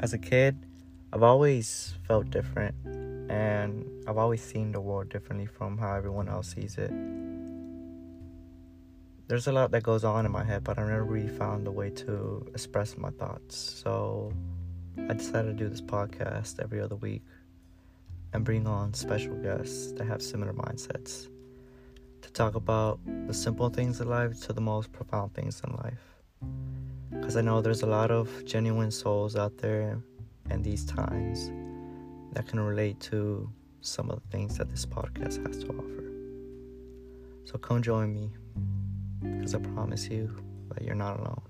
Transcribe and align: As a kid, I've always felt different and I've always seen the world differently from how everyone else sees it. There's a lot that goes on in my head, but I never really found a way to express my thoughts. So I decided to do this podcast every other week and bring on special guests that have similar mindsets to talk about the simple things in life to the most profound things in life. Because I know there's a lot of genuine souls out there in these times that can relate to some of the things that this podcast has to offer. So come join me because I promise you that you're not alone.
As 0.00 0.14
a 0.14 0.18
kid, 0.18 0.56
I've 1.12 1.22
always 1.22 1.92
felt 2.08 2.30
different 2.30 2.74
and 3.28 3.84
I've 4.08 4.16
always 4.16 4.40
seen 4.40 4.72
the 4.72 4.80
world 4.80 5.10
differently 5.10 5.44
from 5.44 5.76
how 5.76 5.94
everyone 5.94 6.26
else 6.26 6.54
sees 6.54 6.78
it. 6.78 6.90
There's 9.28 9.46
a 9.46 9.52
lot 9.52 9.72
that 9.72 9.82
goes 9.82 10.02
on 10.02 10.24
in 10.24 10.32
my 10.32 10.42
head, 10.42 10.64
but 10.64 10.78
I 10.78 10.86
never 10.86 11.04
really 11.04 11.28
found 11.28 11.66
a 11.66 11.70
way 11.70 11.90
to 11.90 12.46
express 12.54 12.96
my 12.96 13.10
thoughts. 13.10 13.54
So 13.56 14.32
I 14.96 15.12
decided 15.12 15.58
to 15.58 15.64
do 15.64 15.68
this 15.68 15.82
podcast 15.82 16.60
every 16.60 16.80
other 16.80 16.96
week 16.96 17.22
and 18.32 18.42
bring 18.42 18.66
on 18.66 18.94
special 18.94 19.34
guests 19.34 19.92
that 19.92 20.06
have 20.06 20.22
similar 20.22 20.54
mindsets 20.54 21.28
to 22.22 22.32
talk 22.32 22.54
about 22.54 23.00
the 23.26 23.34
simple 23.34 23.68
things 23.68 24.00
in 24.00 24.08
life 24.08 24.40
to 24.46 24.54
the 24.54 24.62
most 24.62 24.92
profound 24.92 25.34
things 25.34 25.60
in 25.62 25.74
life. 25.76 26.89
Because 27.10 27.36
I 27.36 27.40
know 27.40 27.60
there's 27.60 27.82
a 27.82 27.86
lot 27.86 28.10
of 28.10 28.44
genuine 28.44 28.90
souls 28.90 29.36
out 29.36 29.58
there 29.58 30.02
in 30.50 30.62
these 30.62 30.84
times 30.84 31.50
that 32.32 32.46
can 32.46 32.60
relate 32.60 33.00
to 33.00 33.50
some 33.80 34.10
of 34.10 34.20
the 34.22 34.28
things 34.28 34.58
that 34.58 34.70
this 34.70 34.86
podcast 34.86 35.44
has 35.46 35.64
to 35.64 35.68
offer. 35.70 36.12
So 37.44 37.58
come 37.58 37.82
join 37.82 38.12
me 38.12 38.30
because 39.20 39.54
I 39.54 39.58
promise 39.58 40.08
you 40.08 40.30
that 40.74 40.84
you're 40.84 40.94
not 40.94 41.18
alone. 41.18 41.49